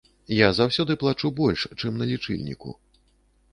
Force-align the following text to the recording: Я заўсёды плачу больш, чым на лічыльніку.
Я 0.35 0.45
заўсёды 0.59 0.95
плачу 1.03 1.31
больш, 1.41 1.67
чым 1.83 2.01
на 2.01 2.09
лічыльніку. 2.15 2.77